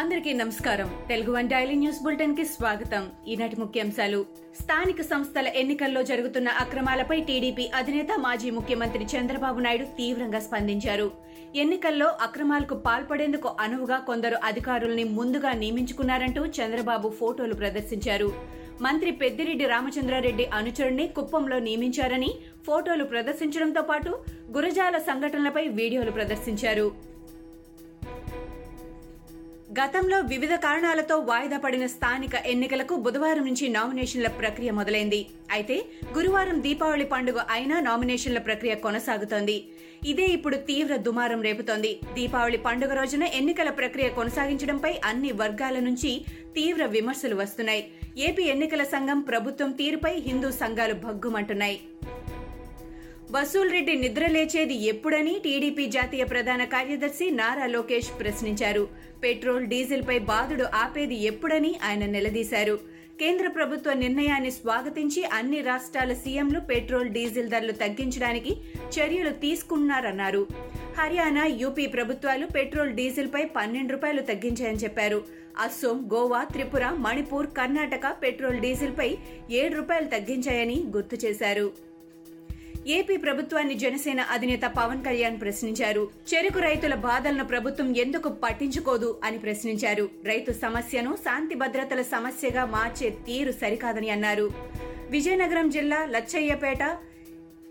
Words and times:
అందరికీ 0.00 0.32
నమస్కారం. 0.32 0.88
Telugu 1.08 1.32
one 1.34 1.48
daily 1.48 1.74
news 1.80 2.00
బులెటిన్కి 2.04 2.44
స్వాగతం. 2.44 3.02
ఈనాటి 3.32 3.56
ముఖ్యాంశాలు. 3.60 4.20
స్థానిక 4.62 5.02
సంస్థల 5.02 5.48
ఎన్నికల్లో 5.60 6.02
జరుగుతున్న 6.02 6.48
అక్రమాలపై 6.62 7.18
టీడీపీ 7.28 7.64
అధినేత 7.80 8.08
మాజీ 8.24 8.50
ముఖ్యమంత్రి 8.56 9.04
చంద్రబాబు 9.12 9.60
నాయుడు 9.60 9.86
తీవ్రంగా 9.98 10.40
స్పందించారు. 10.46 11.06
ఎన్నికల్లో 11.64 12.08
అక్రమాలకు 12.26 12.78
పాల్పడేందుకు 12.88 13.50
అనువుగా 13.60 13.98
కొందరు 14.10 14.38
అధికారుల్ని 14.50 15.04
ముందుగా 15.20 15.52
నియమించుకున్నారంటూ 15.62 16.44
చంద్రబాబు 16.58 17.10
ఫోటోలు 17.20 17.54
ప్రదర్శించారు. 17.54 18.28
మంత్రి 18.82 19.10
పెద్దిరెడ్డి 19.22 19.64
రామచంద్రారెడ్డి 19.74 20.44
అనుచరుణ్ణి 20.60 21.08
కుప్పంలో 21.16 21.58
నియమించారని 21.70 22.30
ఫోటోలు 22.66 23.04
ప్రదర్శించడంతో 23.04 23.82
పాటు 23.82 24.12
గురజాల 24.56 24.98
సంఘటనలపై 25.10 25.66
వీడియోలు 25.80 26.10
ప్రదర్శించారు. 26.10 27.13
గతంలో 29.78 30.20
వివిధ 30.20 30.54
కారణాలతో 30.54 31.14
వాయిదా 31.28 31.58
పడిన 31.58 31.84
స్థానిక 31.86 32.34
ఎన్నికలకు 32.46 32.94
బుధవారం 33.04 33.44
నుంచి 33.46 33.66
నామినేషన్ల 33.68 34.28
ప్రక్రియ 34.40 34.70
మొదలైంది. 34.70 35.20
అయితే 35.50 35.76
గురువారం 36.16 36.62
దీపావళి 36.62 37.04
పండుగ 37.04 37.38
అయినా 37.50 37.80
నామినేషన్ల 37.80 38.38
ప్రక్రియ 38.38 38.74
కొనసాగుతోంది. 38.74 39.56
ఇదే 40.06 40.26
ఇప్పుడు 40.36 40.56
తీవ్ర 40.56 40.96
దుమారం 40.96 41.42
రేపుతోంది. 41.42 41.92
దీపావళి 42.12 42.58
పండుగ 42.58 42.92
రోజున 43.00 43.24
ఎన్నికల 43.40 43.70
ప్రక్రియ 43.70 44.08
కొనసాగించడంపై 44.08 44.92
అన్ని 45.04 45.32
వర్గాల 45.32 45.78
నుంచి 45.78 46.12
తీవ్ర 46.56 46.84
విమర్శలు 46.96 47.34
వస్తున్నాయి. 47.34 47.84
ఏపీ 48.18 48.42
ఎన్నికల 48.54 48.82
సంఘం 48.94 49.20
ప్రభుత్వం 49.20 49.70
తీరుపై 49.72 50.14
హిందూ 50.26 50.50
సంఘాలు 50.62 50.94
భగ్గుమంటున్నాయి. 51.06 51.78
వసూల్ 53.34 53.70
రెడ్డి 53.72 53.94
నిద్రలేచేది 54.00 54.74
ఎప్పుడని 54.84 55.32
టీడీపీ 55.44 55.84
జాతీయ 55.86 56.24
ప్రధాన 56.24 56.62
కార్యదర్శి 56.64 57.26
నారా 57.38 57.66
లోకేష్ 57.66 58.10
ప్రశ్నించారు. 58.20 58.82
పెట్రోల్ 59.22 59.64
డీజిల్ 59.66 60.02
పై 60.08 60.18
బాధుడు 60.32 60.66
ఆపేది 60.82 61.16
ఎప్పుడని 61.30 61.72
ఆయన 61.88 62.04
నిలదీశారు. 62.06 62.76
కేంద్ర 63.20 63.48
ప్రభుత్వ 63.48 63.92
నిర్ణయాన్ని 63.92 64.50
స్వాగతించి 64.50 65.22
అన్ని 65.38 65.60
రాష్ట్రాల 65.60 66.12
సీఎంలు 66.22 66.60
పెట్రోల్ 66.70 67.10
డీజిల్ 67.16 67.50
ధరలు 67.54 67.74
తగ్గించడానికి 67.82 68.52
చర్యలు 68.96 69.32
తీసుకున్నారన్నారు. 69.44 70.42
హర్యానా 70.98 71.46
యూపీ 71.62 71.86
ప్రభుత్వాలు 71.86 72.46
పెట్రోల్ 72.56 72.92
డీజిల్ 73.00 73.32
పై 73.34 73.44
పన్నెండు 73.56 73.92
రూపాయలు 73.92 74.24
తగ్గించాయని 74.32 74.82
చెప్పారు. 74.84 75.20
అస్సోం 75.64 75.98
గోవా 76.14 76.42
త్రిపుర 76.52 76.84
మణిపూర్ 77.06 77.50
కర్ణాటక 77.58 78.06
పెట్రోల్ 78.22 78.62
డీజిల్ 78.66 78.96
పై 79.00 79.10
ఏడు 79.62 79.74
రూపాయలు 79.74 80.10
తగ్గించాయని 80.16 80.78
గుర్తు 80.96 81.18
చేశారు. 81.26 81.93
ఏపీ 82.86 83.16
ప్రభుత్వాన్ని 83.16 83.74
జనసేన 83.74 84.20
అధినేత 84.20 84.60
పవన్ 84.62 85.04
కళ్యాణ్ 85.04 85.40
ప్రశ్నించారు. 85.40 86.10
చెరుకు 86.34 86.58
రైతుల 86.58 86.94
బాధలను 86.94 87.44
ప్రభుత్వం 87.44 87.96
ఎందుకు 87.96 88.28
పట్టించుకోదు 88.28 89.20
అని 89.24 89.38
ప్రశ్నించారు. 89.38 90.10
రైతు 90.24 90.52
సమస్యను 90.52 91.16
శాంతి 91.16 91.54
భద్రతల 91.54 92.02
సమస్యగా 92.02 92.64
మార్చే 92.64 93.10
తీరు 93.10 93.52
సరికాదని 93.52 94.10
అన్నారు. 94.10 94.50
విజయనగరం 95.10 95.70
జిల్లా 95.70 96.04
లచ్చయ్యపేట 96.04 96.98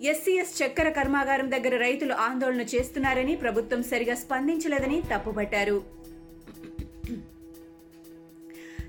ఎస్సీఎస్ 0.02 0.64
చక్కెర 0.64 0.90
కర్మాగారం 0.90 1.52
దగ్గర 1.52 1.78
రైతులు 1.78 2.14
ఆందోళన 2.14 2.62
చేస్తున్నారని 2.62 3.36
ప్రభుత్వం 3.36 3.84
సరిగా 3.84 4.16
స్పందించలేదని 4.16 5.02
తప్పుపట్టారు. 5.02 5.84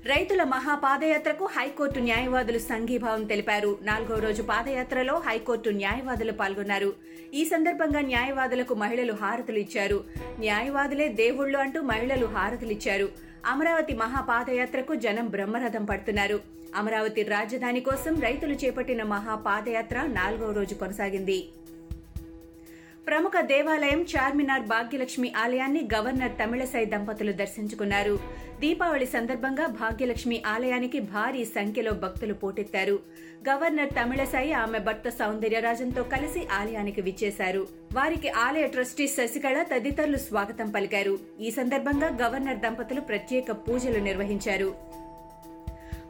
రైతుల 0.05 0.43
మహాపాదయాత్రకు 0.43 1.45
హైకోర్టు 1.45 1.99
న్యాయవాదులు 1.99 2.59
సంఘీభావం 2.59 3.23
తెలిపారు. 3.23 3.79
నాలుగో 3.81 4.19
రోజు 4.19 4.43
పాదయాత్రలో 4.43 5.15
హైకోర్టు 5.19 5.69
న్యాయవాదులు 5.69 6.31
పాల్గొన్నారు. 6.31 6.93
ఈ 7.33 7.45
సందర్భంగా 7.45 8.01
న్యాయవాదులకు 8.01 8.73
మహిళలు 8.73 9.13
హారతులు 9.13 9.57
ఇచ్చారు. 9.57 10.03
న్యాయవాదులే 10.39 11.07
దేవుళ్ళు 11.07 11.57
అంటూ 11.57 11.81
మహిళలు 11.81 12.25
హారతులిచ్చారు 12.25 13.09
అమరావతి 13.45 13.93
మహాపాదయాత్రకు 13.93 14.95
జనం 14.95 15.27
బ్రహ్మరథం 15.27 15.85
పడుతున్నారు. 15.85 16.39
అమరావతి 16.75 17.23
రాజధాని 17.23 17.79
కోసం 17.79 18.21
రైతులు 18.21 18.53
చేపట్టిన 18.53 19.03
మహాపాదయాత్ర 19.03 20.01
నాలుగో 20.01 20.51
రోజు 20.51 20.75
కొనసాగింది. 20.75 21.49
ప్రముఖ 23.07 23.31
దేవాలయం 23.41 23.99
చార్మినార్ 24.03 24.61
భాగ్యలక్ష్మి 24.61 25.33
ఆలయాన్ని 25.37 25.89
గవర్నర్ 25.95 26.31
తమిళసై 26.31 26.85
దంపతులు 26.85 27.31
దర్శించుకున్నారు. 27.31 28.19
దీపావళి 28.59 29.05
సందర్భంగా 29.05 29.65
భాగ్యలక్ష్మి 29.65 30.43
ఆలయానికి 30.47 30.99
భారీ 30.99 31.45
సంఖ్యలో 31.45 31.91
భక్తులు 31.91 32.33
పోటెత్తారు. 32.33 32.99
గవర్నర్ 33.49 33.89
తమిళసాయి 33.89 34.53
ఆమె 34.53 34.79
భర్త 34.79 35.09
సౌందర్యరాజన్తో 35.09 36.03
కలిసి 36.03 36.47
ఆలయానికి 36.51 37.01
విచ్చేశారు. 37.01 37.67
వారికి 37.93 38.29
ఆలయ 38.29 38.67
ట్రస్టీ 38.67 39.07
శశికళ 39.07 39.63
తదితరులు 39.63 40.17
స్వాగతం 40.17 40.69
పలికారు. 40.69 41.19
ఈ 41.39 41.51
సందర్భంగా 41.51 42.17
గవర్నర్ 42.21 42.57
దంపతులు 42.57 43.01
ప్రత్యేక 43.01 43.51
పూజలు 43.51 43.99
నిర్వహించారు. 43.99 44.95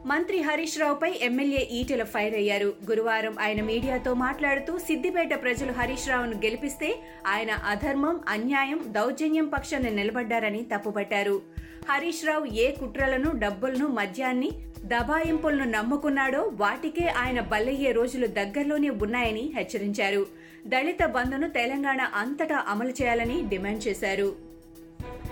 మంత్రి 0.05 0.41
హరీష్ 0.41 0.79
రావుపై 0.79 1.11
ఎమ్మెల్యే 1.21 1.67
ఈటెల 1.71 2.03
ఫైర్ 2.03 2.33
అయ్యారు. 2.33 2.73
గురువారం 2.89 3.35
ఆయన 3.39 3.63
మీడియాతో 3.63 4.13
మాట్లాడుతూ 4.13 4.77
సిద్దిపేట 4.77 5.41
ప్రజలు 5.41 5.71
హరీష్ 5.71 6.09
రావును 6.09 6.35
గెలిపిస్తే 6.35 6.99
ఆయన 7.27 7.51
అధర్మం 7.51 8.19
అన్యాయం 8.27 8.79
దౌర్జన్యం 8.87 9.47
పక్షాన 9.47 9.81
నిలబడ్డారని 9.81 10.65
తప్పుపట్టారు. 10.75 11.64
హరీష్ 11.89 12.25
రావు 12.25 12.45
ఏ 12.45 12.71
కుట్రలను 12.71 13.31
డబ్బులను 13.31 13.87
మద్యాన్ని 13.87 14.51
దబాయింపులను 14.85 15.65
నమ్ముకున్నాడో 15.71 16.51
వాటికే 16.53 17.07
ఆయన 17.07 17.39
బలయ్యే 17.39 17.91
రోజులు 17.91 18.27
దగ్గరలోనే 18.27 18.89
ఉన్నాయని 18.89 19.53
హెచ్చరించారు. 19.55 20.27
దళిత 20.67 21.05
బంధును 21.05 21.49
తెలంగాణ 21.49 22.01
అంతటా 22.01 22.65
అమలు 22.67 22.89
చేయాలని 22.89 23.49
డిమాండ్ 23.49 23.87
చేశారు. 23.87 24.35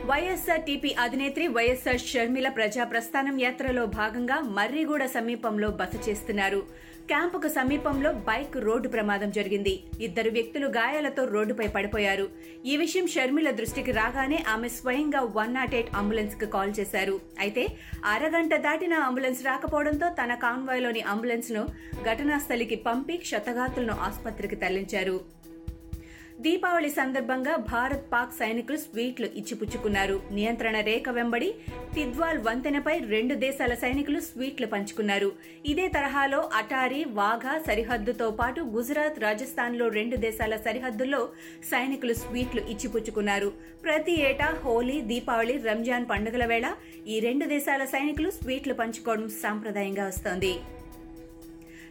వైఎస్సార్ 0.10 0.64
టీపీ 0.68 0.90
అధినేత్రి 1.04 1.46
వైఎస్సార్ 1.56 2.02
షర్మిల 2.12 2.48
ప్రజా 2.56 2.84
ప్రస్థానం 2.94 3.36
యాత్రలో 3.44 3.84
భాగంగా 4.00 4.38
మర్రిగూడ 4.58 5.04
సమీపంలో 5.14 5.68
బస 5.80 5.94
చేస్తున్నారు. 6.08 6.60
క్యాంపుకు 7.12 7.50
సమీపంలో 7.56 8.10
బైక్ 8.28 8.56
రోడ్డు 8.66 8.88
ప్రమాదం 8.96 9.30
జరిగింది. 9.38 9.74
ఇద్దరు 10.08 10.30
వ్యక్తులు 10.38 10.68
గాయాలతో 10.78 11.24
రోడ్డుపై 11.34 11.68
పడిపోయారు. 11.76 12.26
ఈ 12.72 12.74
విషయం 12.84 13.08
షర్మిల 13.14 13.52
దృష్టికి 13.60 13.94
రాగానే 14.00 14.40
ఆమె 14.54 14.70
స్వయంగా 14.78 15.22
వన్ 15.38 15.56
నాట్ 15.58 15.76
ఎయిట్ 15.78 15.94
అంబులెన్స్కు 16.02 16.50
కాల్ 16.56 16.74
చేశారు. 16.80 17.16
అయితే 17.46 17.64
అరగంట 18.16 18.54
దాటిన 18.68 18.98
అంబులెన్స్ 19.08 19.44
రాకపోవడంతో 19.50 20.10
తన 20.20 20.34
కాన్వాయ్లోని 20.48 21.04
అంబులెన్స్ను 21.14 21.64
ఘటనాస్థలికి 22.10 22.80
పంపి 22.90 23.18
క్షతగాతులను 23.26 23.96
ఆసుపత్రికి 24.08 24.60
తరలించారు. 24.66 25.18
దీపావళి 26.46 26.90
సందర్భంగా 26.98 27.54
భారత్ 27.72 28.06
పాక్ 28.14 28.32
సైనికులు 28.40 28.78
స్వీట్లు 28.84 29.28
ఇచ్చిపుచ్చుకున్నారు. 29.40 30.16
నియంత్రణ 30.38 30.78
రేఖ 30.88 31.10
వెంబడి 31.18 31.50
తిద్వాల్ 31.96 32.40
వంతెనపై 32.48 32.96
రెండు 33.14 33.36
దేశాల 33.44 33.74
సైనికులు 33.84 34.20
స్వీట్లు 34.30 34.68
పంచుకున్నారు. 34.74 35.30
ఇదే 35.72 35.86
తరహాలో 35.96 36.40
అటారీ 36.62 37.02
వాఘా 37.20 37.54
సరిహద్దుతో 37.68 38.28
పాటు 38.40 38.62
గుజరాత్ 38.76 39.22
రాజస్థాన్లో 39.26 39.88
రెండు 40.00 40.20
దేశాల 40.28 40.58
సరిహద్దుల్లో 40.68 41.22
సైనికులు 41.72 42.16
స్వీట్లు 42.24 42.64
ఇచ్చిపుచ్చుకున్నారు. 42.76 43.50
ప్రతి 43.88 44.16
ఏటా 44.30 44.52
హోలీ 44.66 45.00
దీపావళి 45.12 45.58
రంజాన్ 45.70 46.08
పండుగల 46.14 46.46
వేళ 46.54 46.70
ఈ 47.14 47.18
రెండు 47.30 47.48
దేశాల 47.56 47.84
సైనికులు 47.96 48.32
స్వీట్లు 48.40 48.76
పంచుకోవడం 48.84 49.28
సాంప్రదాయంగా 49.44 50.06
వస్తోంది. 50.14 50.54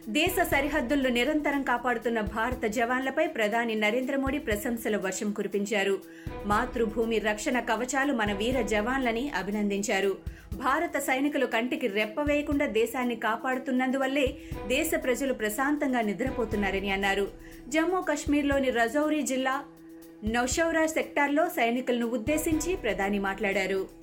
దేశ 0.09 0.43
సరిహద్దులను 0.43 1.09
నిరంతరం 1.09 1.63
కాపాడుతున్న 1.63 2.21
భారత 2.21 2.65
జవాన్లపై 2.65 3.27
ప్రధాని 3.27 3.75
నరేంద్ర 3.75 4.15
మోడీ 4.15 4.37
ప్రశంసల 4.37 4.97
వర్షం 4.97 5.31
కురిపించారు. 5.31 5.99
మాతృభూమి 6.45 7.19
రక్షణ 7.19 7.59
కవచాలు 7.59 8.13
మన 8.13 8.33
వీర 8.33 8.61
జవాన్లని 8.61 9.29
అభినందించారు. 9.29 10.17
భారత 10.53 10.97
సైనికులు 10.97 11.45
కంటికి 11.45 11.87
రెప్పవేయకుండా 11.87 12.65
దేశాన్ని 12.65 13.15
కాపాడుతున్నందువల్లే 13.15 14.37
దేశ 14.67 14.91
ప్రజలు 15.03 15.33
ప్రశాంతంగా 15.33 16.01
నిద్రపోతున్నారని 16.01 16.89
అన్నారు. 16.89 17.27
జమ్మూ 17.69 18.01
కశ్మీర్లోని 18.01 18.69
రజౌరి 18.69 19.21
జిల్లా 19.21 19.63
నౌషౌరా 20.23 20.85
సెక్టార్లో 20.85 21.49
సైనికులను 21.49 22.05
ఉద్దేశించి 22.05 22.75
ప్రధాని 22.75 23.19
మాట్లాడారు. 23.19 24.02